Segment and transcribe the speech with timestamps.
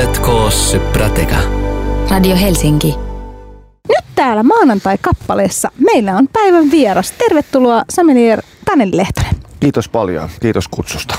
[0.00, 1.36] Kuuletko Syprateka?
[2.10, 2.94] Radio Helsinki.
[3.88, 7.10] Nyt täällä maanantai-kappaleessa meillä on päivän vieras.
[7.10, 9.34] Tervetuloa sommelier Taneli Lehtonen.
[9.60, 10.28] Kiitos paljon.
[10.40, 11.14] Kiitos kutsusta.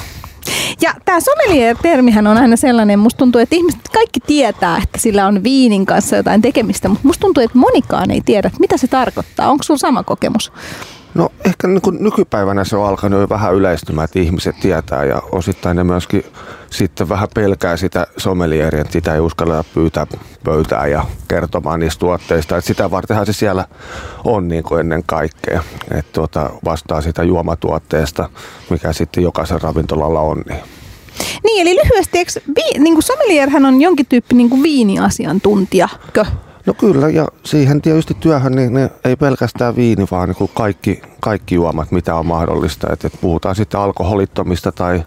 [0.82, 5.44] Ja tämä sommelier-termihän on aina sellainen, musta tuntuu, että ihmiset kaikki tietää, että sillä on
[5.44, 9.50] viinin kanssa jotain tekemistä, mutta musta tuntuu, että monikaan ei tiedä, mitä se tarkoittaa.
[9.50, 10.52] Onko sulla sama kokemus?
[11.14, 15.78] No ehkä niin kuin nykypäivänä se on alkanut vähän yleistymään, että ihmiset tietää ja osittain
[15.78, 16.26] ne myöskin
[16.70, 20.08] sitten vähän pelkää sitä sommelieria, että sitä ei uskalla pyytää
[20.44, 22.58] pöytää ja kertomaan niistä tuotteista.
[22.58, 23.66] Että sitä vartenhan se siellä
[24.24, 28.30] on niin kuin ennen kaikkea, että tuota, vastaa sitä juomatuotteesta,
[28.70, 30.44] mikä sitten jokaisen ravintolalla on.
[30.50, 30.64] Niin.
[31.44, 36.26] Niin, eli lyhyesti, eikö, vi, niin kuin on jonkin tyyppi niin kuin viiniasiantuntijako?
[36.66, 41.02] No kyllä, ja siihen tietysti työhön niin ne ei pelkästään viini, vaan niin kuin kaikki,
[41.20, 42.88] kaikki juomat, mitä on mahdollista.
[42.94, 45.04] Et, et puhutaan sitten alkoholittomista tai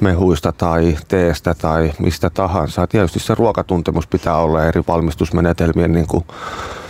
[0.00, 2.86] mehuista tai teestä tai mistä tahansa.
[2.86, 6.24] Tietysti se ruokatuntemus pitää olla eri valmistusmenetelmien, niin kuin,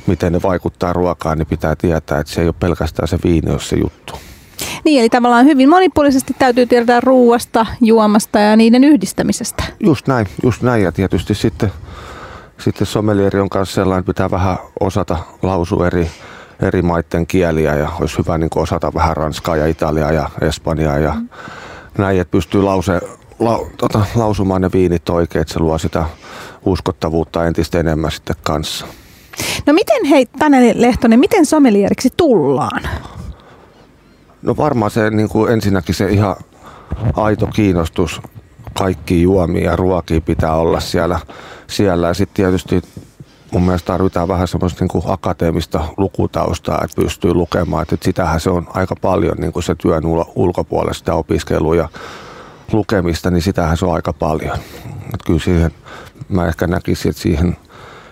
[0.06, 3.68] miten ne vaikuttaa ruokaan, niin pitää tietää, että se ei ole pelkästään se viini, jos
[3.68, 4.14] se juttu.
[4.84, 9.64] Niin, eli tavallaan hyvin monipuolisesti täytyy tietää ruuasta, juomasta ja niiden yhdistämisestä.
[9.80, 10.82] Just näin, just näin.
[10.82, 11.72] Ja tietysti sitten
[12.58, 16.10] sitten sommelieri on kanssa sellainen, että pitää vähän osata lausua eri,
[16.62, 21.14] eri maiden kieliä ja olisi hyvä niin osata vähän ranskaa ja italiaa ja espanjaa ja
[21.14, 21.28] mm.
[21.98, 23.00] näin, että pystyy lause,
[23.38, 26.04] la, tota, lausumaan ne viinit oikein, että se luo sitä
[26.64, 28.86] uskottavuutta entistä enemmän sitten kanssa.
[29.66, 32.82] No miten hei Taneli Lehtonen, miten sommelieriksi tullaan?
[34.42, 36.36] No varmaan se niin kuin ensinnäkin se ihan
[37.16, 38.20] aito kiinnostus
[38.78, 41.20] kaikki juomia ja ruokia pitää olla siellä.
[41.66, 42.06] siellä.
[42.06, 42.82] Ja sitten tietysti
[43.52, 47.82] mun mielestä tarvitaan vähän semmoista niin akateemista lukutaustaa, että pystyy lukemaan.
[47.82, 50.02] Että sitähän se on aika paljon niin kuin se työn
[50.34, 51.88] ulkopuolella sitä opiskelua ja
[52.72, 54.56] lukemista, niin sitähän se on aika paljon.
[55.04, 55.70] Että kyllä siihen,
[56.28, 57.56] mä ehkä näkisin, että siihen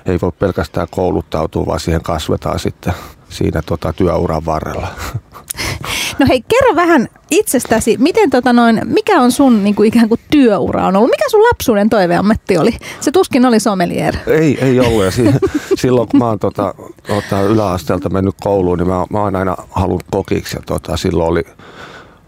[0.07, 2.95] ei voi pelkästään kouluttautua, vaan siihen kasvetaan sitten
[3.29, 4.89] siinä tota, työuran varrella.
[6.19, 10.20] No hei, kerro vähän itsestäsi, miten tota noin, mikä on sun niin kuin ikään kuin
[10.30, 11.11] työura on ollut?
[11.11, 12.77] Mikä sun lapsuuden toiveammatti oli?
[13.01, 14.17] Se tuskin oli sommelier.
[14.27, 15.05] Ei, ei ollut.
[15.05, 15.35] Ja si-
[15.83, 16.74] silloin kun mä oon tota,
[17.07, 20.57] tota, yläasteelta mennyt kouluun, niin mä, mä oon aina halunnut kokiksi.
[20.57, 21.42] Ja tota, silloin oli,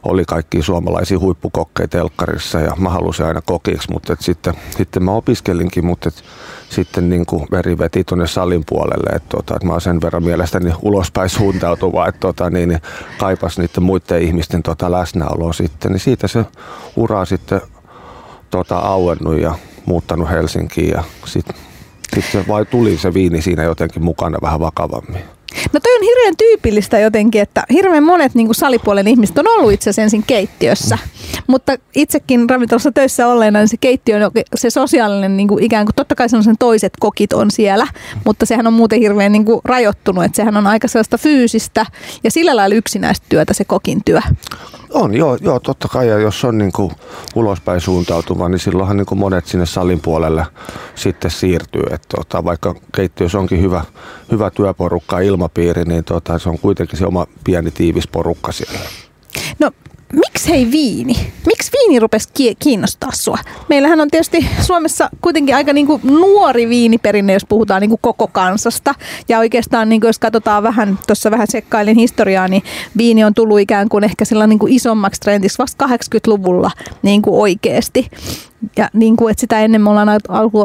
[0.07, 5.11] oli kaikki suomalaisia huippukokkeja telkkarissa ja mä halusin aina kokiksi, mutta et sitten, sitten mä
[5.11, 6.25] opiskelinkin, mutta et
[6.71, 10.25] sitten niin kuin veri veti tuonne salin puolelle, että, tota, että mä oon sen verran
[10.25, 12.81] mielestäni ulospäin suuntautuva, että tota, niin, niin
[13.19, 16.45] kaipas niiden muiden ihmisten tota, läsnäoloa sitten, niin siitä se
[16.97, 17.61] ura sitten
[18.51, 19.55] tota, auennut ja
[19.87, 21.57] muuttanut Helsinkiin ja sitten
[22.15, 25.36] sit se vai tuli se viini siinä jotenkin mukana vähän vakavammin.
[25.73, 29.73] No toi on hirveän tyypillistä jotenkin, että hirveän monet niin kuin salipuolen ihmiset on ollut
[29.73, 30.99] itse ensin keittiössä.
[31.47, 34.19] Mutta itsekin ravintolassa töissä olleena, niin se keittiö,
[34.55, 37.87] se sosiaalinen niin kuin ikään kuin, totta kai sen toiset kokit on siellä,
[38.25, 41.87] mutta sehän on muuten hirveän niin kuin rajoittunut, että sehän on aika sellaista fyysistä
[42.25, 44.21] ja sillä lailla yksinäistä työtä se kokin työ.
[44.97, 46.09] On, joo, joo totta kai.
[46.09, 46.93] Ja jos on niin kuin
[47.35, 50.47] ulospäin suuntautuva, niin silloinhan niin kuin monet sinne salin puolelle
[50.95, 51.83] sitten siirtyy.
[51.91, 53.85] Että tota, vaikka keittiössä onkin hyvä,
[54.31, 58.79] hyvä työporukka ilmapiiri, niin tota, se on kuitenkin se oma pieni tiivis porukka siellä.
[60.17, 61.33] Miksi hei viini?
[61.47, 62.29] Miksi viini rupesi
[62.59, 63.39] kiinnostaa sua?
[63.69, 68.95] Meillähän on tietysti Suomessa kuitenkin aika niinku nuori viiniperinne, jos puhutaan niinku koko kansasta.
[69.29, 72.63] Ja oikeastaan niinku jos katsotaan vähän, tuossa vähän sekkailin historiaa, niin
[72.97, 76.71] viini on tullut ikään kuin ehkä sillä niinku isommaksi trendiksi vasta 80-luvulla
[77.03, 78.11] niinku oikeasti.
[78.77, 80.09] Ja niin kuin, että sitä ennen me ollaan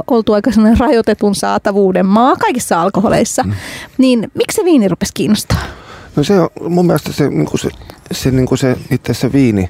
[0.08, 3.44] oltu aika sellainen rajoitetun saatavuuden maa kaikissa alkoholeissa.
[3.44, 3.54] Mm.
[3.98, 5.81] Niin miksi se viini rupesi kiinnostaa?
[6.16, 7.70] No se on mun mielestä se, niin se,
[8.12, 9.70] se, niin se itse se viini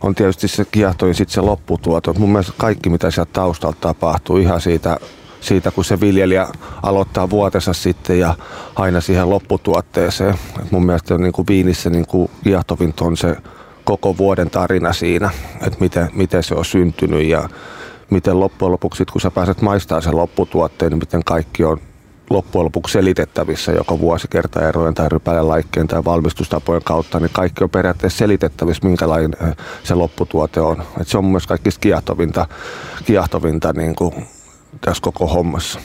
[0.00, 2.14] on tietysti se kiehtoin sitten se lopputuoto.
[2.18, 4.96] Mun mielestä kaikki mitä sieltä taustalta tapahtuu ihan siitä,
[5.40, 6.48] siitä kun se viljelijä
[6.82, 8.34] aloittaa vuotensa sitten ja
[8.76, 10.34] aina siihen lopputuotteeseen.
[10.62, 13.36] Et mun mielestä niin kuin viinissä niin kuin kiehtovinta on se
[13.84, 15.30] koko vuoden tarina siinä,
[15.66, 17.48] että miten, miten se on syntynyt ja
[18.10, 21.80] miten loppujen lopuksi, kun sä pääset maistamaan sen lopputuotteen, niin miten kaikki on
[22.32, 28.88] loppujen lopuksi selitettävissä joko vuosikertaerojen tai rypälelaikkeen tai valmistustapojen kautta, niin kaikki on periaatteessa selitettävissä,
[28.88, 29.32] minkälainen
[29.84, 30.82] se lopputuote on.
[31.00, 32.46] Et se on mielestä kaikista kiehtovinta,
[33.04, 34.14] kiehtovinta niin kuin
[34.80, 35.80] tässä koko hommassa.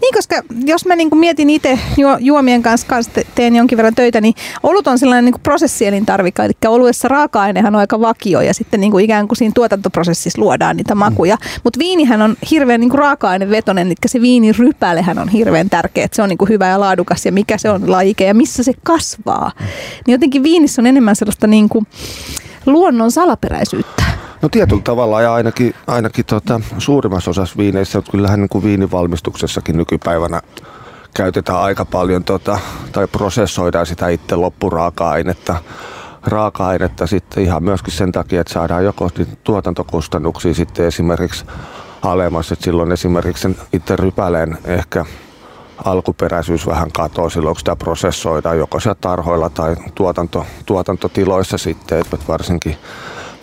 [0.00, 4.20] Niin, koska jos mä niin mietin itse juo, juomien kanssa, kanssa teen jonkin verran töitä,
[4.20, 8.92] niin olut on sellainen niin prosessielintarvike, eli oluessa raaka-ainehan on aika vakio ja sitten niin
[8.92, 11.36] kuin ikään kuin siinä tuotantoprosessissa luodaan niitä makuja.
[11.36, 11.60] Mm.
[11.64, 16.28] Mutta viinihän on hirveän niin raaka-ainevetonen, eli se viinirypälehän on hirveän tärkeä, että se on
[16.28, 19.52] niin kuin hyvä ja laadukas ja mikä se on lajike ja missä se kasvaa.
[20.06, 21.86] Niin jotenkin viinissä on enemmän sellaista niin kuin
[22.66, 24.15] luonnon salaperäisyyttä.
[24.46, 29.76] No tietyllä tavalla ja ainakin, ainakin tota, suurimmassa osassa viineissä, että kyllähän niin kuin viinivalmistuksessakin
[29.76, 30.40] nykypäivänä
[31.14, 32.58] käytetään aika paljon tota,
[32.92, 35.56] tai prosessoidaan sitä itse loppuraaka-ainetta
[36.22, 39.10] raaka-ainetta sitten ihan myöskin sen takia, että saadaan joko
[39.44, 41.44] tuotantokustannuksia sitten esimerkiksi
[42.02, 45.04] alemmas, että silloin esimerkiksi sen itse rypäleen ehkä
[45.84, 52.16] alkuperäisyys vähän katoaa silloin, kun sitä prosessoidaan joko siellä tarhoilla tai tuotanto, tuotantotiloissa sitten, että
[52.28, 52.76] varsinkin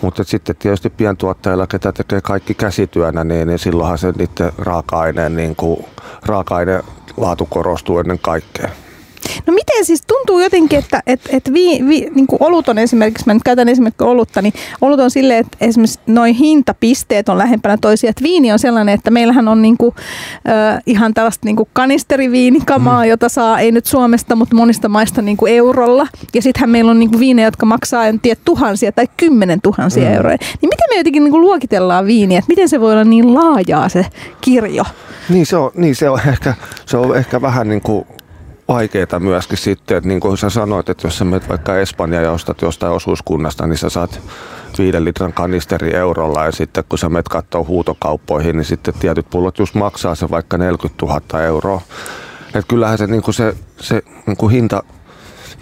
[0.04, 5.56] mutta sitten tietysti pientuottajilla, ketä tekee kaikki käsityönä, niin, niin silloinhan se niiden raaka-aineen, niin
[5.56, 5.86] kuin,
[6.26, 6.84] raaka-aineen
[7.18, 8.70] laatu korostuu ennen kaikkea.
[9.48, 13.24] No miten siis tuntuu jotenkin, että et, et vi, vi, niin kuin olut on esimerkiksi,
[13.26, 17.78] mä nyt käytän esimerkiksi olutta, niin olut on silleen, että esimerkiksi noin hintapisteet on lähempänä
[17.78, 18.10] toisia.
[18.10, 19.96] Että viini on sellainen, että meillähän on niin kuin,
[20.50, 23.10] äh, ihan tällaista niin kuin kanisteriviinikamaa, mm.
[23.10, 26.08] jota saa ei nyt Suomesta, mutta monista maista niin kuin eurolla.
[26.34, 30.10] Ja sittenhän meillä on niin kuin viinejä, jotka maksaa en tiedä tuhansia tai kymmenen tuhansia
[30.10, 30.16] mm.
[30.16, 30.38] euroja.
[30.62, 33.90] Niin miten me jotenkin niin kuin luokitellaan viiniä, että miten se voi olla niin laajaa
[33.90, 34.06] se
[34.42, 34.84] kirjo?
[35.30, 36.54] Niin se on, niin se on, ehkä,
[36.86, 38.06] se on ehkä vähän niin kuin
[38.68, 42.32] vaikeaa myöskin sitten, että niin kuin sä sanoit, että jos sä menet vaikka Espanja ja
[42.32, 44.22] ostat jostain osuuskunnasta, niin sä saat
[44.78, 49.60] viiden litran kanisteri eurolla ja sitten kun sä menet katsoa huutokauppoihin, niin sitten tietyt pullot
[49.60, 51.82] just maksaa se vaikka 40 000 euroa.
[52.48, 54.84] Että kyllähän se, niin kuin se, se niin kuin hinta,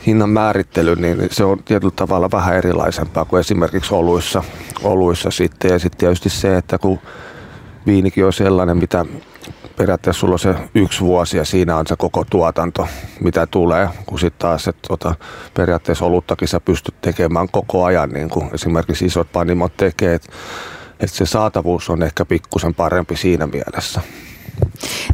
[0.06, 4.44] hinnan määrittely, niin se on tietyllä tavalla vähän erilaisempaa kuin esimerkiksi oluissa,
[4.84, 5.72] oluissa sitten.
[5.72, 7.00] Ja sitten tietysti se, että kun
[7.86, 9.06] viinikin on sellainen, mitä
[9.82, 12.88] periaatteessa sulla on se yksi vuosi ja siinä on se koko tuotanto,
[13.20, 15.16] mitä tulee, kun sitten taas että tota,
[15.54, 20.30] periaatteessa oluttakin sä pystyt tekemään koko ajan, niin kuin esimerkiksi isot panimot tekee, että
[21.00, 24.02] et se saatavuus on ehkä pikkusen parempi siinä mielessä.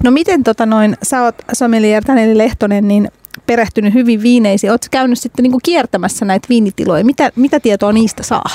[0.04, 3.12] No miten tota noin, sä oot sommelier Taneli Lehtonen, niin
[3.46, 4.72] perehtynyt hyvin viineisiin.
[4.72, 7.06] Oletko käynyt sitten niin kuin kiertämässä näitä viinitiloja?
[7.06, 8.50] Mitä, mitä tietoa niistä saa?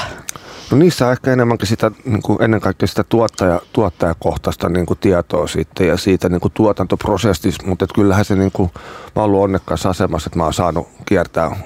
[0.72, 4.98] No niissä on ehkä enemmänkin sitä, niin kuin ennen kaikkea sitä tuottaja, tuottajakohtaista niin kuin
[4.98, 8.70] tietoa sitten ja siitä niin kuin tuotantoprosessista, mutta että kyllähän se, niin kuin,
[9.16, 11.56] mä ollut onnekkaassa asemassa, että mä oon saanut kiertää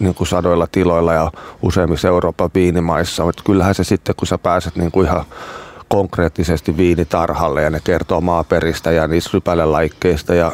[0.00, 1.32] niin kuin sadoilla tiloilla ja
[1.62, 3.28] useimmissa Euroopan viinimaissa.
[3.28, 5.24] Että kyllähän se sitten, kun sä pääset niin kuin ihan
[5.88, 10.52] konkreettisesti viinitarhalle ja ne kertoo maaperistä ja niistä rypälelaikkeista ja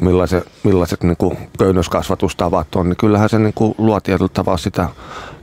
[0.00, 4.88] millaiset, millaiset niin kuin köynnöskasvatustavat on, niin kyllähän se niin kuin luo tietyllä tavalla sitä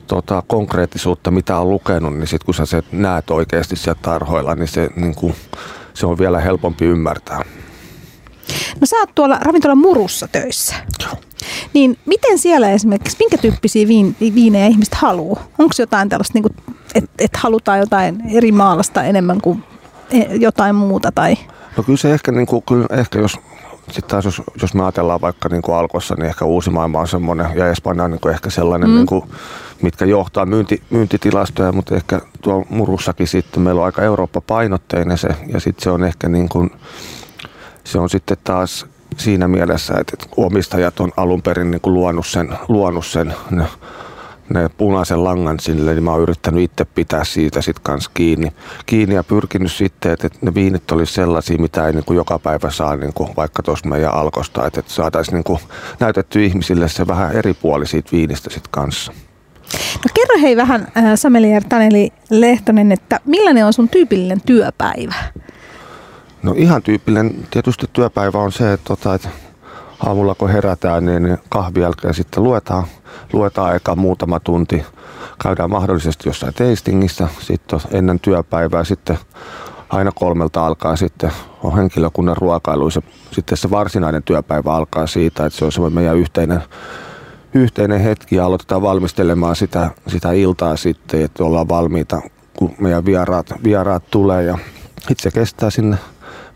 [0.08, 4.68] tota, konkreettisuutta, mitä on lukenut, niin sitten kun sä se näet oikeasti sieltä tarhoilla, niin
[4.68, 5.36] se, niin kuin,
[5.94, 7.46] se on vielä helpompi ymmärtää.
[8.82, 10.76] No sä oot tuolla ravintolan murussa töissä.
[11.04, 11.16] Joo.
[11.74, 15.44] Niin miten siellä esimerkiksi, minkä tyyppisiä viin, viinejä ihmiset haluaa?
[15.60, 16.56] Onko jotain tällaista, niin
[16.96, 19.64] että et halutaan jotain eri maalasta enemmän kuin
[20.12, 21.12] e, jotain muuta?
[21.12, 21.38] Tai?
[21.78, 23.38] No kyllä se ehkä, niin kuin, kyllä ehkä jos
[23.88, 27.08] sitten taas jos, jos me ajatellaan vaikka niin kuin Alkossa, niin ehkä uusi maailma on
[27.08, 28.96] semmoinen, ja Espanja on niin kuin ehkä sellainen, mm.
[28.96, 29.24] niin kuin,
[29.82, 35.60] mitkä johtaa myynti, myyntitilastoja, mutta ehkä tuo Murussakin sitten meillä on aika Eurooppa-painotteinen se, ja
[35.60, 36.72] sitten se on ehkä niin kuin,
[37.84, 38.86] se on sitten taas
[39.18, 43.64] siinä mielessä, että omistajat on alun perin niin kuin luonut sen, luonut sen ne,
[44.50, 48.54] ne punaisen langan sille, niin mä oon yrittänyt itse pitää siitä sitten kanssa kiinni,
[48.86, 52.72] kiinni ja pyrkinyt sitten, että, ne viinit olisi sellaisia, mitä ei niin kuin joka päivä
[52.72, 55.60] saa niin kuin vaikka tuossa meidän alkosta, että, saataisiin niin kuin
[56.00, 59.12] näytetty ihmisille se vähän eri puoli siitä viinistä sitten kanssa.
[59.74, 65.16] No kerro hei vähän, äh, Samelier Taneli Lehtonen, että millainen on sun tyypillinen työpäivä?
[66.44, 69.30] No ihan tyypillinen tietysti työpäivä on se, että, tota, että
[70.06, 72.84] aamulla kun herätään, niin kahvi jälkeen sitten luetaan,
[73.34, 74.86] luetaan eka muutama tunti.
[75.44, 79.18] Käydään mahdollisesti jossain tastingissa sitten ennen työpäivää sitten
[79.90, 81.32] aina kolmelta alkaa sitten
[81.64, 82.90] on henkilökunnan ruokailu.
[83.32, 86.64] Sitten se varsinainen työpäivä alkaa siitä, että se on semmoinen meidän yhteinen,
[87.54, 92.22] yhteinen hetki ja aloitetaan valmistelemaan sitä, sitä iltaa sitten, että ollaan valmiita,
[92.58, 94.58] kun meidän vieraat, vieraat tulee ja
[95.10, 95.98] itse kestää sinne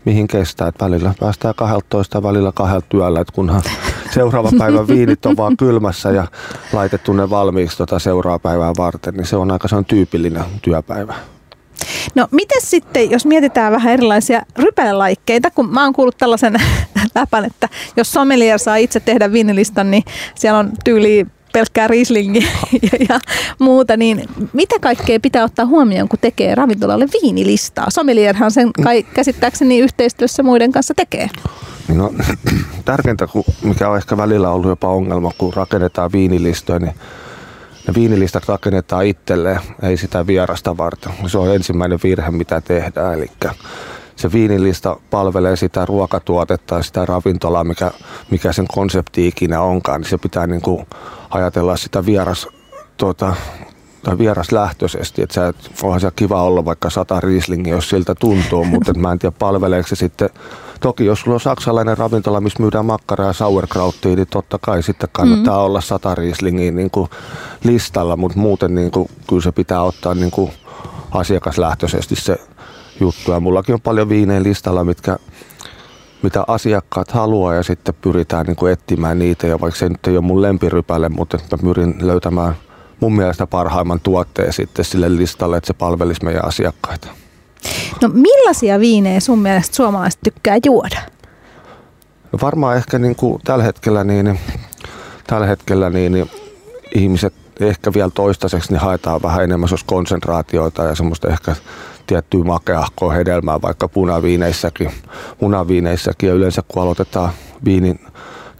[0.04, 0.68] mihin kestää.
[0.68, 3.62] Että välillä päästään 12 välillä kahdelta työllä, että kunhan
[4.14, 6.26] seuraava päivän viinit on vaan kylmässä ja
[6.72, 11.14] laitettu ne valmiiksi tota seuraavaa päivää varten, niin se on aika se on tyypillinen työpäivä.
[12.14, 16.54] No miten sitten, jos mietitään vähän erilaisia rypälelaikkeita, kun mä oon kuullut tällaisen
[17.14, 20.02] läpän, että jos sommelier saa itse tehdä viinilistan, niin
[20.34, 22.48] siellä on tyyli pelkkää Rieslingiä
[22.92, 23.20] ja, ja
[23.58, 27.90] muuta, niin mitä kaikkea pitää ottaa huomioon, kun tekee ravintolalle viinilistaa?
[27.90, 31.30] Sommelierhan sen kai, käsittääkseni yhteistyössä muiden kanssa tekee.
[31.94, 32.12] No,
[32.84, 33.28] tärkeintä,
[33.62, 36.94] mikä on ehkä välillä ollut jopa ongelma, kun rakennetaan viinilistoja, niin
[37.88, 41.12] ne viinilistat rakennetaan itselleen, ei sitä vierasta varten.
[41.26, 43.14] Se on ensimmäinen virhe, mitä tehdään.
[43.14, 43.30] Eli
[44.18, 47.90] se viinilista palvelee sitä ruokatuotetta ja sitä ravintolaa, mikä,
[48.30, 50.86] mikä sen konsepti ikinä onkaan, niin se pitää niin kuin
[51.30, 52.48] ajatella sitä vieras
[52.96, 53.36] tuota,
[54.02, 55.22] tai vieraslähtöisesti.
[55.22, 59.18] Että sä, onhan se kiva olla vaikka sata riislingiä, jos siltä tuntuu, mutta mä en
[59.18, 60.30] tiedä palveleeko se sitten
[60.80, 65.08] Toki jos sulla on saksalainen ravintola, missä myydään makkaraa ja sauerkrauttia, niin totta kai sitten
[65.12, 65.64] kannattaa mm.
[65.64, 67.10] olla sata riislingiä niin kuin
[67.64, 70.52] listalla, mutta muuten niin kuin, kyllä se pitää ottaa niin kuin
[71.10, 72.40] asiakaslähtöisesti se
[73.00, 73.32] juttu.
[73.32, 75.16] Ja mullakin on paljon viineen listalla, mitkä,
[76.22, 79.46] mitä asiakkaat haluaa ja sitten pyritään niin kuin etsimään niitä.
[79.46, 82.54] Ja vaikka se nyt ei ole mun lempirypäle, mutta mä pyrin löytämään
[83.00, 87.08] mun mielestä parhaimman tuotteen sitten sille listalle, että se palvelisi meidän asiakkaita.
[88.02, 91.00] No millaisia viinejä sun mielestä suomalaiset tykkää juoda?
[92.32, 94.40] No varmaan ehkä niin kuin tällä hetkellä, niin,
[95.26, 96.30] tällä hetkellä niin, niin
[96.94, 101.56] ihmiset ehkä vielä toistaiseksi niin haetaan vähän enemmän konsentraatioita ja semmoista ehkä
[102.06, 104.90] tiettyä makeahkoa hedelmää vaikka punaviineissäkin.
[105.38, 107.30] Punaviineissäkin ja yleensä kun aloitetaan
[107.64, 108.00] viinin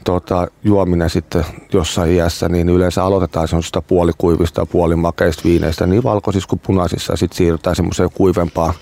[0.04, 6.48] tota, juominen sitten jossain iässä, niin yleensä aloitetaan semmoisista puolikuivista ja puolimakeista viineistä, niin valkoisissa
[6.48, 8.74] kuin punaisissa, ja sitten siirrytään semmoiseen kuivempaan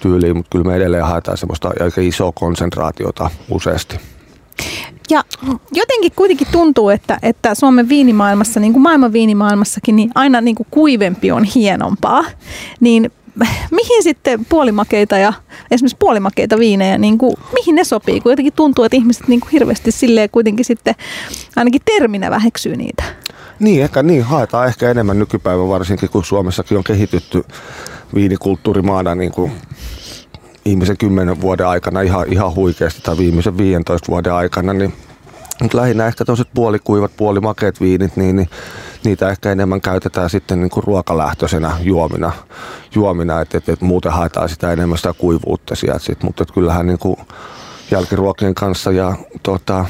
[0.00, 4.00] tyyliin, mutta kyllä me edelleen haetaan semmoista aika isoa konsentraatiota useasti.
[5.10, 5.24] Ja
[5.72, 10.66] jotenkin kuitenkin tuntuu, että, että Suomen viinimaailmassa, niin kuin maailman viinimaailmassakin, niin aina niin kuin
[10.70, 12.24] kuivempi on hienompaa.
[12.80, 13.10] Niin
[13.70, 15.32] mihin sitten puolimakeita ja
[15.70, 18.20] esimerkiksi puolimakeita viinejä, niin kuin, mihin ne sopii?
[18.20, 20.94] Kun jotenkin tuntuu, että ihmiset niin kuin hirveästi silleen kuitenkin sitten
[21.56, 23.04] ainakin terminä väheksyy niitä.
[23.58, 24.22] Niin, ehkä niin.
[24.22, 27.44] Haetaan ehkä enemmän nykypäivän varsinkin, kun Suomessakin on kehitytty
[28.14, 29.52] viinikulttuurimaana niin kuin
[30.64, 34.94] ihmisen kymmenen vuoden aikana ihan, ihan huikeasti tai viimeisen 15 vuoden aikana, niin
[35.62, 38.50] mutta lähinnä ehkä toiset puolikuivat, puolimakeet viinit, niin, niin
[39.04, 42.32] niitä ehkä enemmän käytetään sitten niin kuin ruokalähtöisenä juomina,
[42.94, 46.98] juomina että et, et muuten haetaan sitä enemmän sitä kuivuutta sieltä sit, mutta kyllähän niin
[46.98, 47.16] kuin
[47.90, 49.84] jälkiruokien kanssa ja tota,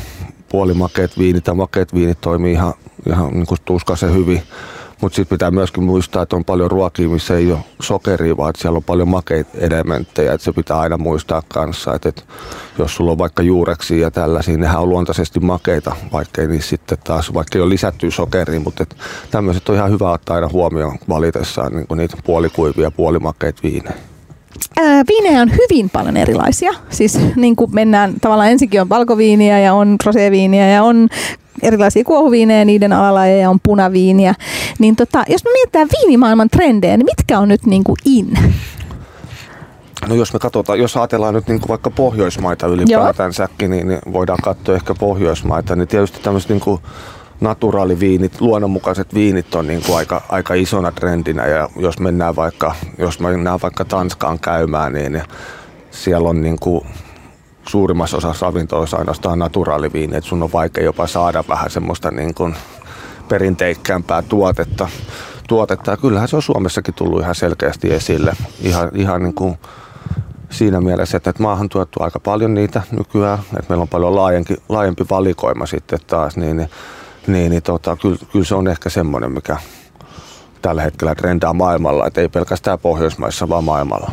[0.49, 2.75] puolimakeet viinit ja makeet viinit toimii ihan,
[3.09, 4.43] ihan niin kuin tuskaisen hyvin
[5.01, 8.77] mutta sitten pitää myöskin muistaa, että on paljon ruokia, missä ei ole sokeria, vaan siellä
[8.77, 10.33] on paljon makeita elementtejä.
[10.33, 12.23] Että se pitää aina muistaa kanssa, että, että
[12.79, 16.99] jos sulla on vaikka juureksi ja tällaisia, nehän on luontaisesti makeita, vaikka ei niissä sitten
[17.05, 18.87] taas, vaikka ei ole lisätty sokeria, mutta
[19.31, 24.10] tämmöiset on ihan hyvä ottaa aina huomioon valitessaan niin niitä puolikuivia, puolimakeita viinejä.
[25.09, 26.73] Viinejä on hyvin paljon erilaisia.
[26.91, 31.09] Siis niin kuin mennään, tavallaan ensinnäkin on valkoviiniä ja on roséviiniä ja on
[31.63, 34.35] erilaisia kuohuviinejä, niiden alalajeja on punaviiniä.
[34.79, 38.39] Niin tota, jos me mietitään viinimaailman trendejä, niin mitkä on nyt niin kuin in?
[40.09, 44.39] No jos me katsotaan, jos ajatellaan nyt niin kuin vaikka Pohjoismaita ylipäätänsäkin, niin, niin voidaan
[44.43, 46.81] katsoa ehkä Pohjoismaita, niin tietysti tämmöiset niin kuin
[47.41, 53.21] naturaaliviinit, luonnonmukaiset viinit on niin kuin aika, aika isona trendinä ja jos mennään vaikka, jos
[53.21, 55.23] mennään vaikka Tanskaan käymään, niin
[55.91, 56.87] siellä on niin kuin
[57.69, 62.55] suurimmassa osassa ravintoloissa ainoastaan naturaaliviini, että sun on vaikea jopa saada vähän semmoista niin kuin
[63.29, 64.89] perinteikkäämpää tuotetta.
[65.49, 65.91] tuotetta.
[65.91, 68.33] Ja kyllähän se on Suomessakin tullut ihan selkeästi esille.
[68.61, 69.59] Ihan, ihan niin kuin
[70.51, 75.05] siinä mielessä, että maahan tuettu aika paljon niitä nykyään, että meillä on paljon laajempi, laajempi
[75.11, 76.71] valikoima sitten taas, niin, niin,
[77.27, 79.57] niin, niin tota, kyllä, kyllä se on ehkä semmoinen, mikä
[80.63, 84.13] tällä hetkellä trendaa maailmalla, että ei pelkästään Pohjoismaissa, vaan maailmalla.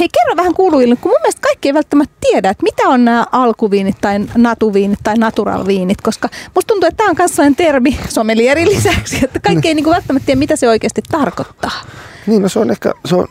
[0.00, 3.26] Hei, kerro vähän kuuluille, kun mun mielestä kaikki ei välttämättä tiedä, että mitä on nämä
[3.32, 8.68] alkuviinit tai natuviinit tai naturalviinit, koska musta tuntuu, että tämä on myös sellainen termi somelierin
[8.74, 11.80] lisäksi, että kaikki ei niin kuin välttämättä tiedä, mitä se oikeasti tarkoittaa.
[12.26, 13.28] Niin, no se on ehkä, se on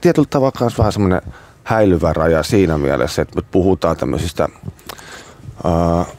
[0.00, 1.22] tietyllä tavalla myös vähän semmoinen
[1.64, 4.48] häilyvä raja siinä mielessä, että me puhutaan tämmöisistä
[5.64, 6.15] uh,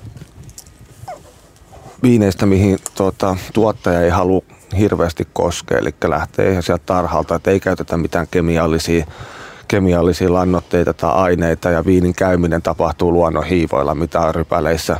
[2.03, 4.41] viineistä, mihin tuota, tuottaja ei halua
[4.77, 9.05] hirveästi koskea, eli lähtee sieltä tarhalta, että ei käytetä mitään kemiallisia
[9.67, 11.69] kemiallisia lannoitteita tai aineita.
[11.69, 14.97] Ja viinin käyminen tapahtuu luonnon hiivoilla, mitä rypäleissä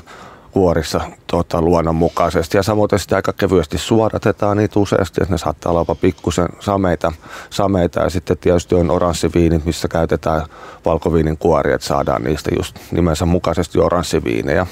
[0.58, 2.58] kuorissa tuota, luonnonmukaisesti.
[2.58, 7.12] Ja samoin sitä aika kevyesti suodatetaan niitä useasti, että ne saattaa olla pikkusen sameita,
[7.50, 8.00] sameita.
[8.00, 10.42] Ja sitten tietysti on oranssiviinit, missä käytetään
[10.86, 14.68] valkoviinin kuori, että saadaan niistä just nimensä mukaisesti oranssiviinejä.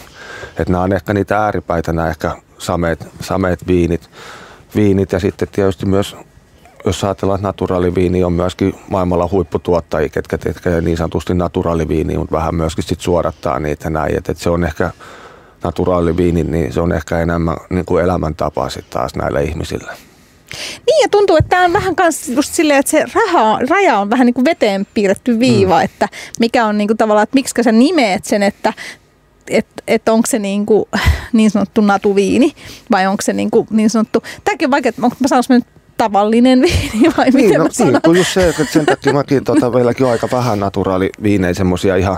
[0.50, 4.10] Että nämä on ehkä niitä ääripäitä, nämä ehkä sameet, sameet viinit,
[4.76, 6.16] viinit ja sitten tietysti myös
[6.86, 12.56] jos ajatellaan, että naturaaliviini on myöskin maailmalla huipputuottajia, ketkä tekee niin sanotusti naturaaliviini, mutta vähän
[12.56, 14.18] myöskin sit suodattaa niitä näin.
[14.18, 14.92] Että et se on ehkä
[15.66, 19.92] naturaaliviini, niin se on ehkä enemmän niin kuin elämäntapa sitten taas näille ihmisille.
[20.88, 24.10] Niin ja tuntuu, että tämä on vähän kans just silleen, että se raha, raja on
[24.10, 25.86] vähän niin kuin veteen piirretty viiva, mm.
[25.86, 28.74] että mikä on niin kuin tavallaan, että miksi sä nimeet sen, että
[29.50, 30.86] että et onko se niin, kuin,
[31.34, 32.52] niin sanottu natuviini
[32.92, 35.66] vai onko se niin, kuin, niin sanottu, tämäkin on vaikea, onko mä sanoisin nyt
[35.98, 37.94] tavallinen viini vai niin, miten no, mä sanon?
[37.94, 41.96] Niin, kun just se, että sen takia mäkin tota, meilläkin on aika vähän naturaaliviinejä, semmoisia
[41.96, 42.18] ihan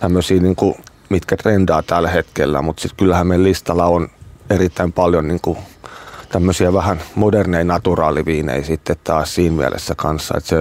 [0.00, 0.74] tämmöisiä, niin kuin,
[1.12, 4.08] mitkä trendaa tällä hetkellä, mutta sitten kyllähän meidän listalla on
[4.50, 5.58] erittäin paljon niin kuin,
[6.32, 10.34] tämmöisiä vähän moderneja naturaaliviinejä sitten taas siinä mielessä kanssa.
[10.36, 10.56] Että se,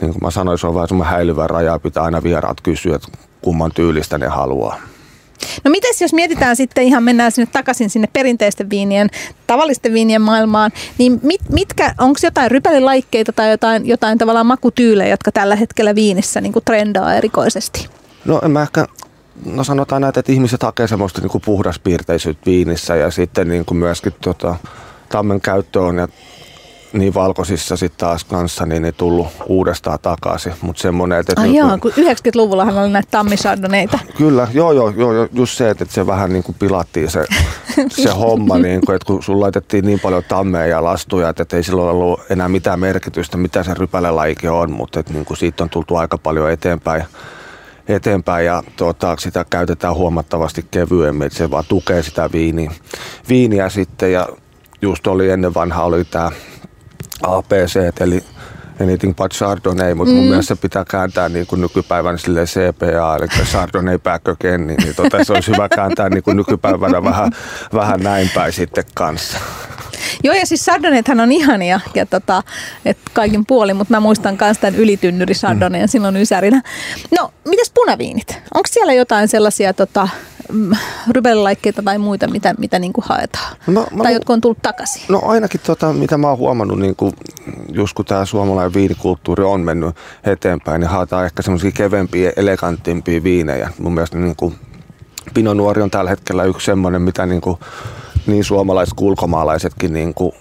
[0.00, 3.08] niin kuin mä sanoin, se on vähän semmoinen häilyvä raja, pitää aina vieraat kysyä, että
[3.42, 4.80] kumman tyylistä ne haluaa.
[5.64, 9.08] No mites jos mietitään sitten ihan mennään sinne takaisin sinne perinteisten viinien,
[9.46, 15.32] tavallisten viinien maailmaan, niin mit, mitkä, onko jotain rypälilaikkeita tai jotain, jotain tavallaan makutyylejä, jotka
[15.32, 17.88] tällä hetkellä viinissä niin kuin trendaa erikoisesti?
[18.24, 18.86] No en mä ehkä
[19.44, 23.78] no sanotaan näitä, että ihmiset hakee semmoista niin kuin puhdaspiirteisyyttä viinissä ja sitten niin kuin
[23.78, 24.56] myöskin tota,
[25.08, 26.08] tammen käyttö on ja
[26.92, 30.52] niin valkoisissa sitten taas kanssa, niin ne tullut uudestaan takaisin.
[30.60, 31.32] Mutta semmoinen, että...
[31.36, 33.98] Ai joo, kun 90-luvullahan oli näitä tammisardoneita.
[34.16, 37.24] Kyllä, joo, joo, joo, just se, että se vähän niin kuin pilattiin se,
[38.02, 41.62] se homma, niin kuin, että kun sun laitettiin niin paljon tammeja ja lastuja, että ei
[41.62, 45.70] silloin ollut enää mitään merkitystä, mitä se rypälelaike on, mutta että niin kuin siitä on
[45.70, 47.04] tultu aika paljon eteenpäin
[47.88, 52.70] eteenpäin ja tuota, sitä käytetään huomattavasti kevyemmin, että se vaan tukee sitä viiniä,
[53.28, 54.12] viiniä sitten.
[54.12, 54.28] Ja
[54.82, 56.30] just oli ennen vanha oli tämä
[57.22, 58.24] APC, eli
[58.80, 60.16] anything but Chardonnay, mutta mm.
[60.16, 64.78] mun mielestä se pitää kääntää niin kuin nykypäivänä sille CPA, eli Chardonnay back again, niin,
[64.84, 67.32] niin tota, se olisi hyvä kääntää niin kuin nykypäivänä vähän,
[67.74, 69.38] vähän näin päin sitten kanssa.
[70.24, 72.42] Joo, ja siis Chardonnaythan on ihania ja tota,
[72.84, 75.88] et kaikin puolin, mutta mä muistan myös tämän ylitynnyri Chardonnayn mm.
[75.88, 76.62] silloin Ysärinä.
[77.18, 78.38] No, mitäs punaviinit?
[78.54, 80.08] Onko siellä jotain sellaisia tota,
[80.52, 80.70] mm,
[81.10, 83.56] rybellilaikkeita tai muita, mitä, mitä niin kuin haetaan?
[83.66, 85.02] No, tai lu- jotka on tullut takaisin?
[85.08, 87.12] No ainakin tota, mitä mä oon huomannut, niin kuin,
[87.72, 93.70] just kun tämä suomalainen viinikulttuuri on mennyt eteenpäin, niin haetaan ehkä semmoisia kevempiä, elegantimpia viinejä.
[93.78, 94.54] Mun mielestä niin kuin,
[95.34, 97.58] Pinot Nuori on tällä hetkellä yksi semmoinen, mitä niin kuin,
[98.26, 100.32] niin suomalaiset kuin ulkomaalaisetkin niin kuin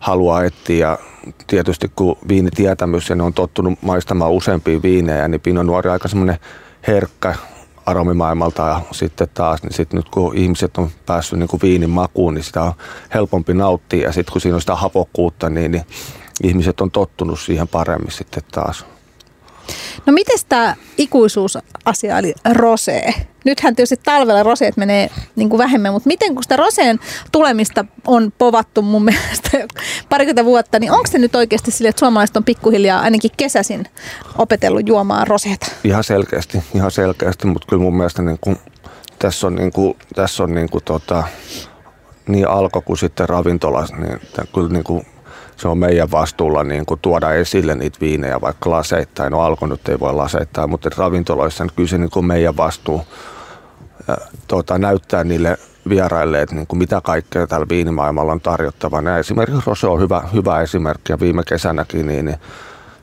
[0.00, 0.86] haluaa etsiä.
[0.86, 0.98] Ja
[1.46, 6.08] tietysti kun viinitietämys ja ne on tottunut maistamaan useampia viinejä, niin Pinot Nuori on aika
[6.08, 6.38] semmoinen
[6.86, 7.34] herkkä
[7.86, 12.34] aromimaailmalta ja sitten taas, niin sitten nyt kun ihmiset on päässyt niin kuin viinin makuun,
[12.34, 12.72] niin sitä on
[13.14, 15.84] helpompi nauttia ja sitten kun siinä on sitä hapokkuutta, niin, niin
[16.42, 18.86] ihmiset on tottunut siihen paremmin sitten taas.
[20.06, 23.14] No miten tämä ikuisuusasia eli rosee?
[23.46, 27.00] Nythän tietysti talvella roseet menee niin kuin vähemmän, mutta miten kun sitä roseen
[27.32, 29.50] tulemista on povattu mun mielestä
[30.08, 33.86] parikymmentä vuotta, niin onko se nyt oikeasti sille, että suomalaiset on pikkuhiljaa ainakin kesäsin
[34.38, 35.66] opetellut juomaan roseeta?
[35.84, 38.56] Ihan selkeästi, ihan selkeästi, mutta kyllä mun mielestä niin kuin,
[39.18, 41.24] tässä on, niin kuin, tässä on niin, kuin, tota,
[42.28, 44.20] niin alko kuin sitten ravintola, niin
[44.54, 45.06] kyllä niin kuin
[45.56, 49.30] se on meidän vastuulla niin kuin tuoda esille niitä viinejä vaikka laseittain.
[49.30, 53.02] No alko nyt ei voi laseittain, mutta ravintoloissa niin kyllä se niin kuin meidän vastuu
[54.48, 59.18] tuota, näyttää niille vieraille, että niin kuin mitä kaikkea täällä viinimaailmalla on tarjottavana.
[59.18, 62.38] Esimerkiksi Rose on hyvä, hyvä esimerkki ja viime kesänäkin niin, niin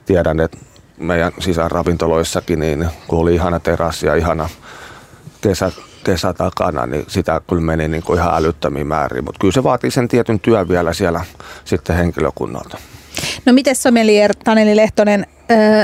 [0.05, 0.57] tiedän, että
[0.97, 4.49] meidän sisäravintoloissakin, niin kun oli ihana terassi ja ihana
[5.41, 5.71] kesä,
[6.03, 9.23] kesä takana, niin sitä kyllä meni niin kuin ihan älyttömiin määrin.
[9.23, 11.25] Mutta kyllä se vaatii sen tietyn työn vielä siellä
[11.65, 12.77] sitten henkilökunnalta.
[13.45, 15.27] No miten sommelier Taneli Lehtonen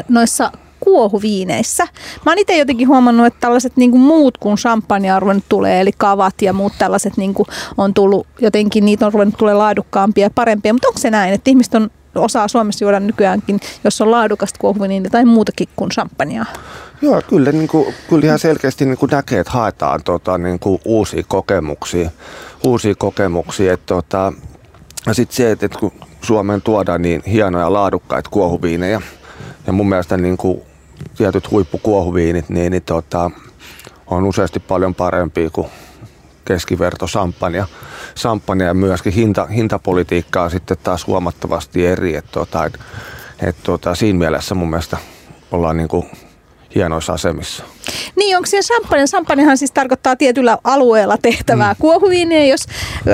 [0.10, 1.88] noissa kuohuviineissä.
[2.26, 5.82] Mä oon itse jotenkin huomannut, että tällaiset niin kuin muut kuin champagne on ruvennut tulee,
[5.82, 7.46] eli kavat ja muut tällaiset niin kuin
[7.78, 10.74] on tullut jotenkin, niitä on ruvennut tulee laadukkaampia ja parempia.
[10.74, 15.10] Mutta onko se näin, että ihmiset on osaa Suomessa juoda nykyäänkin, jos on laadukasta kuohuviiniä
[15.12, 16.46] tai muutakin kuin champagnea?
[17.02, 20.82] Joo, kyllä, niin kuin, kyllä ihan selkeästi niin kuin näkee, että haetaan tota, niin kuin
[20.86, 22.10] uusia kokemuksia.
[22.63, 24.34] Uusia kokemuksia että, tota,
[25.12, 29.02] sitten se, että, että kun Suomeen tuodaan niin hienoja laadukkaita kuohuviinejä,
[29.68, 30.62] ja mun mielestä niin kuin
[31.17, 33.31] tietyt huippukuohuviinit, niin, niin tota,
[34.07, 35.67] on useasti paljon parempia kuin
[36.45, 37.67] keskiverto sampania.
[38.15, 42.15] sampania ja myöskin hinta, hintapolitiikka on sitten taas huomattavasti eri.
[42.15, 42.79] Että tota, et,
[43.39, 44.97] et tota, siinä mielessä mun mielestä
[45.51, 46.05] ollaan niin kuin
[46.75, 47.63] hienoissa asemissa.
[48.15, 49.05] Niin, onko se champagne?
[49.05, 51.77] Champagnehan siis tarkoittaa tietyllä alueella tehtävää mm.
[51.79, 52.65] kuohuviiniä, jos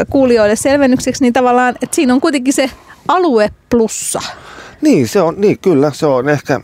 [0.10, 2.72] kuulijoille selvennykseksi, niin tavallaan, että siinä on kuitenkin se
[3.08, 4.22] alue plussa.
[4.82, 6.62] Niin, se on, niin kyllä, se on ehkä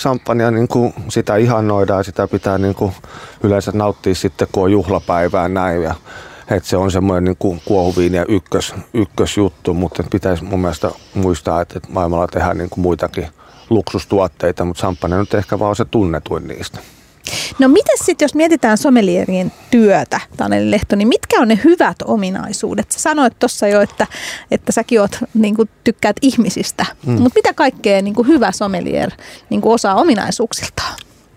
[0.00, 2.92] champagnea niin kuin sitä ihannoidaan, sitä pitää niin kuin
[3.42, 5.82] yleensä nauttia sitten, kun on juhlapäivää näin.
[5.82, 5.94] Ja,
[6.50, 11.60] että se on semmoinen niin kuin kuohuviini ja ykkös, ykkösjuttu, mutta pitäisi mun mielestä muistaa,
[11.60, 13.28] että maailmalla tehdään niin kuin muitakin
[13.70, 16.78] luksustuotteita, mutta champagne nyt ehkä vaan on se tunnetuin niistä.
[17.58, 22.92] No miten sitten, jos mietitään somelierien työtä, Taneli Lehto, niin mitkä on ne hyvät ominaisuudet?
[22.92, 24.06] Sä sanoit tuossa jo, että,
[24.50, 27.12] että säkin oot, niin kuin, tykkäät ihmisistä, mm.
[27.12, 29.10] mutta mitä kaikkea niin kuin hyvä somelier
[29.50, 30.94] niin kuin osaa ominaisuuksiltaan?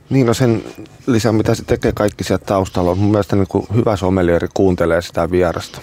[0.10, 0.64] Niin, no sen
[1.08, 5.02] lisän, mitä se tekee kaikki sieltä taustalla, on mun mielestä niin kuin hyvä sommelieri kuuntelee
[5.02, 5.82] sitä vierasta.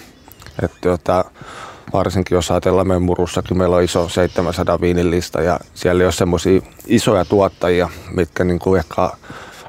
[0.63, 1.25] Että jota,
[1.93, 6.11] varsinkin jos ajatellaan meidän murussakin, meillä on iso 700 viinin lista ja siellä ei ole
[6.11, 9.09] semmoisia isoja tuottajia, mitkä niin kuin ehkä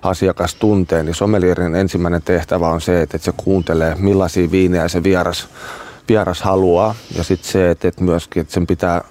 [0.03, 5.49] asiakas tuntee, niin sommelierin ensimmäinen tehtävä on se, että se kuuntelee millaisia viinejä se vieras,
[6.09, 6.95] vieras haluaa.
[7.17, 9.05] Ja sitten se, että, myöskin, että sen pitää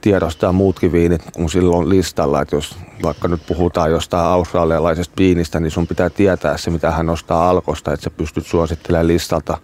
[0.00, 2.42] tiedostaa muutkin viinit kun silloin listalla.
[2.42, 7.10] Että jos vaikka nyt puhutaan jostain australialaisesta viinistä, niin sun pitää tietää se, mitä hän
[7.10, 9.58] ostaa alkosta, että sä pystyt suosittelemaan listalta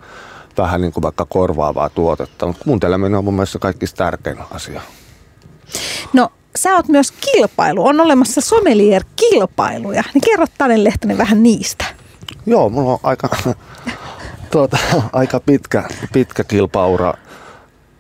[0.59, 2.47] vähän niin kuin vaikka korvaavaa tuotetta.
[2.47, 4.81] Mutta kuunteleminen on mun mielestä kaikista tärkein asia.
[6.13, 7.87] No sä oot myös kilpailu.
[7.87, 10.03] On olemassa sommelier-kilpailuja.
[10.15, 11.85] Niin kerro Tanel Lehtonen vähän niistä.
[12.47, 13.29] Joo, mulla on aika,
[14.53, 14.79] tuota,
[15.13, 17.15] aika pitkä, pitkä kilpaura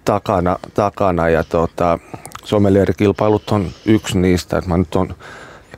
[0.04, 1.98] takana, takana ja tuota,
[2.44, 4.58] sommelier-kilpailut on yksi niistä.
[4.58, 5.14] Että mä nyt on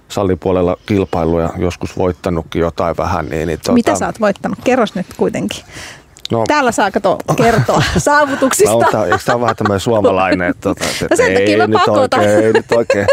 [0.08, 3.26] sallipuolella kilpailuja joskus voittanutkin jotain vähän.
[3.26, 4.58] Niin, niin tuota, Mitä sä oot voittanut?
[4.64, 5.64] Kerros nyt kuitenkin.
[6.32, 8.72] No, Täällä saa kato kertoa saavutuksista.
[8.72, 10.50] No, tämä, eikö tämä ole vähän tämmöinen suomalainen?
[10.50, 13.06] Että, tota, että, no sen takia ei, mä nyt oikein, ei nyt oikein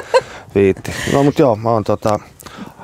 [0.56, 0.91] viitti.
[1.13, 2.19] No mutta joo, mä oon tota,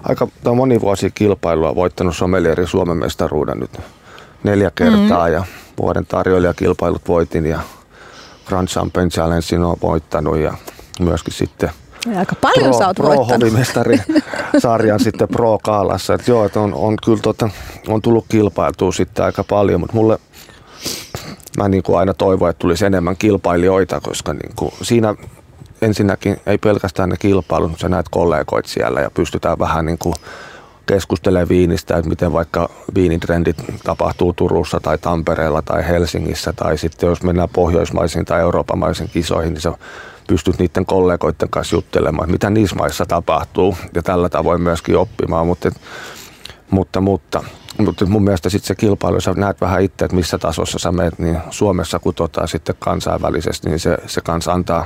[0.04, 3.80] aika moni vuosi kilpailua voittanut sommelierin Suomen mestaruuden nyt
[4.44, 5.34] neljä kertaa mm.
[5.34, 5.44] ja
[5.82, 7.60] vuoden tarjoilijakilpailut voitin ja
[8.46, 10.54] Grand Champion Challenge on voittanut ja
[11.00, 11.70] myöskin sitten
[12.18, 13.28] aika paljon pro, sä oot pro
[14.60, 16.14] sarjan sitten Pro Kaalassa.
[16.14, 17.50] Et joo, et on, on, kyllä tota,
[17.88, 20.20] on tullut kilpailtua sitten aika paljon, mutta mulle
[21.58, 25.16] mä niin kuin aina toivon, että tulisi enemmän kilpailijoita, koska niin kuin siinä
[25.82, 30.16] ensinnäkin ei pelkästään ne kilpailut, mutta sä näet kollegoit siellä ja pystytään vähän niin kuin
[30.86, 37.24] keskustelemaan viinistä, että miten vaikka viinitrendit tapahtuu Turussa tai Tampereella tai Helsingissä tai sitten jos
[37.24, 39.72] mennään pohjoismaisiin tai eurooppamaisiin kisoihin, niin sä
[40.32, 43.78] pystyt niiden kollegoiden kanssa juttelemaan, mitä niissä maissa tapahtuu.
[43.96, 45.72] Ja tällä tavoin myöskin oppimaan, mutta,
[46.70, 47.44] mutta, mutta,
[47.78, 51.20] mutta mun mielestä sitten se kilpailu, sä näet vähän itse, että missä tasossa sä menet,
[51.20, 54.86] niin Suomessa kuin tota, sitten kansainvälisesti, niin se, se kanssa antaa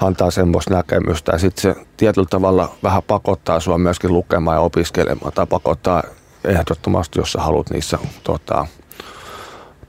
[0.00, 1.32] antaa semmoista näkemystä.
[1.32, 5.32] Ja sitten se tietyllä tavalla vähän pakottaa sua myöskin lukemaan ja opiskelemaan.
[5.32, 6.02] Tai pakottaa
[6.44, 8.66] ehdottomasti, jos sä haluat niissä tota,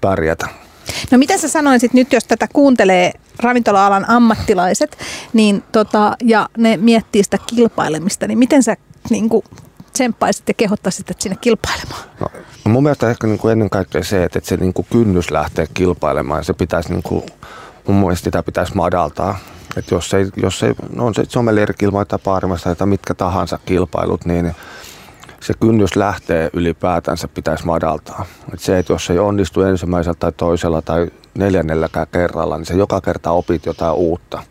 [0.02, 0.67] pärjätä.
[1.12, 4.98] No mitä sä sanoisit nyt, jos tätä kuuntelee ravintola-alan ammattilaiset
[5.34, 8.78] niin tota, ja ne miettii sitä kilpailemista, niin miten sä
[9.10, 9.44] niin kuin,
[9.94, 12.04] tsemppaisit ja kehottaisit että sinne kilpailemaan?
[12.20, 12.28] No,
[12.66, 15.68] mun mielestä ehkä niin kuin ennen kaikkea se, että, että se niin kuin kynnys lähtee
[15.74, 16.44] kilpailemaan.
[16.44, 17.26] Se pitäisi, niin kuin,
[17.88, 19.40] mun mielestä sitä pitäisi madaltaa.
[19.78, 24.26] Että jos ei, jos ei no on se sommelier-kilpailu tai paarimassa tai mitkä tahansa kilpailut,
[24.26, 24.56] niin
[25.48, 28.26] se kynnys lähtee ylipäätänsä pitäisi madaltaa.
[28.54, 31.08] Et se, että jos ei onnistu ensimmäisellä tai toisella tai
[31.38, 34.44] neljännelläkään kerralla, niin se joka kerta opit jotain uutta.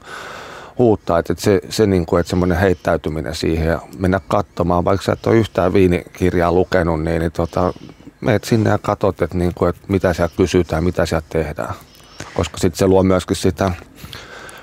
[0.77, 1.19] uutta.
[1.19, 5.13] Että et se, se niin kuin, että semmoinen heittäytyminen siihen ja mennä katsomaan, vaikka sä
[5.13, 7.73] et ole yhtään viinikirjaa lukenut, niin, niin tota,
[8.21, 11.75] meet sinne ja katsot, että, niin kuin, että mitä siellä kysytään, mitä siellä tehdään.
[12.35, 13.71] Koska sitten se luo myöskin sitä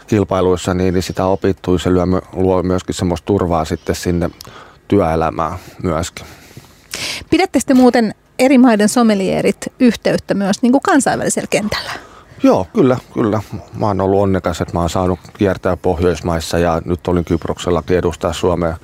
[0.08, 1.90] kilpailuissa, niin, niin sitä opittuu, se
[2.34, 4.30] luo myöskin semmoista turvaa sitten sinne
[4.88, 6.26] työelämää myöskin.
[7.30, 11.92] Pidätte sitten muuten eri maiden sommelierit yhteyttä myös niin kuin kansainvälisellä kentällä?
[12.44, 13.42] Joo, kyllä, kyllä.
[13.80, 18.34] Mä oon ollut onnekas, että mä oon saanut kiertää Pohjoismaissa ja nyt olin Kyproksellakin edustaa
[18.34, 18.78] Suomea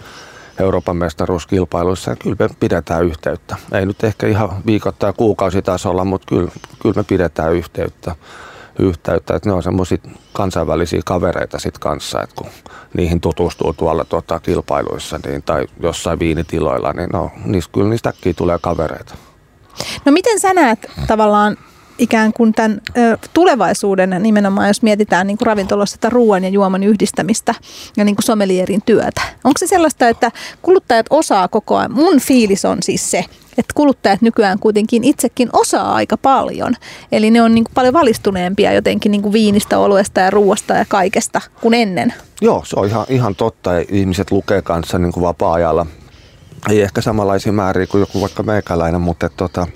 [0.60, 3.56] Euroopan mestaruuskilpailuissa ja kyllä me pidetään yhteyttä.
[3.72, 8.16] Ei nyt ehkä ihan viikoittain kuukausitasolla, mutta kyllä, kyllä me pidetään yhteyttä
[8.80, 9.36] yhteyttä.
[9.36, 9.98] Että ne on semmoisia
[10.34, 12.48] kansainvälisiä kavereita sit kanssa, että kun
[12.94, 18.58] niihin tutustuu tuolla tuota, kilpailuissa niin, tai jossain viinitiloilla, niin no, niistä, kyllä niistäkin tulee
[18.62, 19.16] kavereita.
[20.06, 21.58] No miten sä näet tavallaan
[22.00, 22.82] ikään kuin tämän
[23.34, 27.56] tulevaisuuden nimenomaan, jos mietitään niin kuin ravintolassa sitä ruoan ja juoman yhdistämistä
[27.98, 29.22] ja niin kuin sommelierin työtä.
[29.44, 30.32] Onko se sellaista, että
[30.62, 31.94] kuluttajat osaa koko ajan?
[31.94, 33.26] Mun fiilis on siis se,
[33.58, 36.74] että kuluttajat nykyään kuitenkin itsekin osaa aika paljon.
[37.12, 40.86] Eli ne on niin kuin paljon valistuneempia jotenkin niin kuin viinistä, oluesta ja ruoasta ja
[40.88, 42.14] kaikesta kuin ennen.
[42.42, 43.72] Joo, se on ihan, ihan totta.
[43.90, 45.86] Ihmiset lukee kanssa niin kuin vapaa-ajalla.
[46.70, 49.68] Ei ehkä samanlaisia määriä kuin joku vaikka meikäläinen, mutta tota,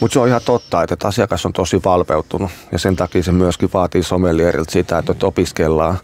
[0.00, 3.70] mutta se on ihan totta, että asiakas on tosi valveutunut ja sen takia se myöskin
[3.74, 5.98] vaatii sommelieriltä sitä, että opiskellaan.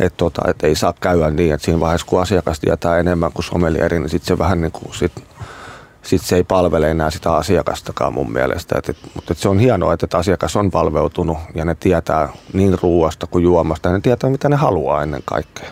[0.00, 3.44] Että tota, et ei saa käydä niin, että siinä vaiheessa kun asiakas tietää enemmän kuin
[3.44, 5.12] sommelieri, niin sitten se vähän niin kuin sit,
[6.02, 8.78] sit se ei palvele enää sitä asiakastakaan mun mielestä.
[8.78, 12.78] Et, et, mutta et se on hienoa, että asiakas on valveutunut ja ne tietää niin
[12.82, 15.70] ruuasta kuin juomasta ja ne tietää mitä ne haluaa ennen kaikkea.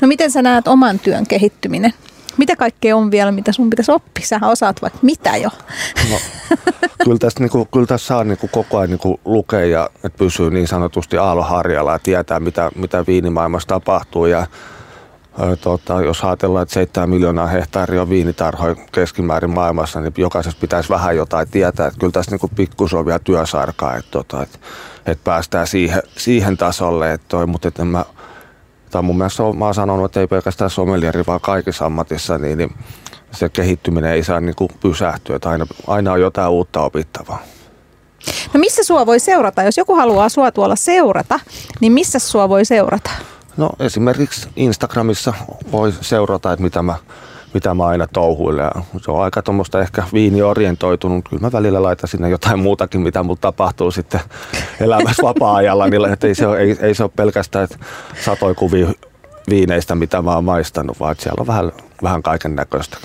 [0.00, 1.94] No miten sä näet oman työn kehittyminen?
[2.38, 4.26] Mitä kaikkea on vielä, mitä sun pitäisi oppia?
[4.26, 5.48] Sähän osaat vaikka mitä jo.
[6.10, 6.16] No,
[7.04, 9.90] kyllä, tässä, niin kuin, kyllä tässä saa niin kuin, koko ajan niin kuin, lukea ja
[10.04, 14.26] että pysyy niin sanotusti aaloharjalla ja tietää, mitä, mitä viinimaailmassa tapahtuu.
[14.26, 14.46] Ja,
[15.60, 21.16] tota, jos ajatellaan, että 7 miljoonaa hehtaaria on viinitarhoja keskimäärin maailmassa, niin jokaisessa pitäisi vähän
[21.16, 21.86] jotain tietää.
[21.86, 24.58] Että kyllä tässä niin pikkusen on vielä työsarkaa, että, tota, että,
[25.06, 27.12] että päästään siihen, siihen tasolle.
[27.12, 28.04] Että toi, mutta että en mä
[28.96, 32.74] tai mun mielestä mä oon sanonut, että ei pelkästään sommelieri, vaan kaikissa ammatissa, niin, niin
[33.32, 37.42] se kehittyminen ei saa niin kuin pysähtyä, että aina, aina on jotain uutta opittavaa.
[38.54, 39.62] No missä sua voi seurata?
[39.62, 41.40] Jos joku haluaa sua tuolla seurata,
[41.80, 43.10] niin missä sua voi seurata?
[43.56, 45.34] No esimerkiksi Instagramissa
[45.72, 46.94] voi seurata, että mitä mä,
[47.54, 48.70] mitä mä aina touhuilen.
[48.74, 51.28] Ja se on aika tuommoista ehkä viiniorientoitunut.
[51.28, 54.20] Kyllä mä välillä laitan sinne jotain muutakin, mitä mulla tapahtuu sitten
[54.80, 55.86] elämässä vapaa-ajalla.
[55.86, 57.78] Niin että ei, se ole, ei, ei se ole pelkästään että
[58.24, 58.88] satoi kuvia
[59.50, 62.98] viineistä, mitä mä oon maistanut, vaan siellä on vähän, vähän kaiken näköistä.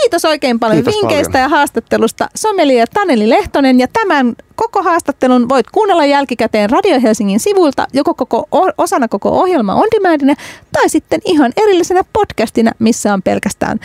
[0.00, 1.42] Kiitos oikein paljon Kiitos vinkkeistä paljon.
[1.44, 7.86] ja haastattelusta sommelier Taneli Lehtonen ja tämän koko haastattelun voit kuunnella jälkikäteen Radio Helsingin sivuilta
[7.92, 10.34] joko koko, osana koko ohjelma on demandina
[10.72, 13.80] tai sitten ihan erillisenä podcastina, missä on pelkästään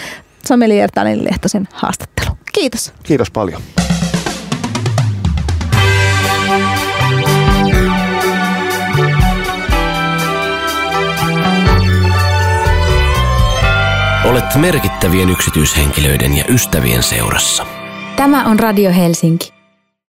[0.47, 2.37] sommelier Taneli Lehtosen haastattelu.
[2.53, 2.93] Kiitos.
[3.03, 3.61] Kiitos paljon.
[14.29, 17.65] Olet merkittävien yksityishenkilöiden ja ystävien seurassa.
[18.15, 19.56] Tämä on Radio Helsinki.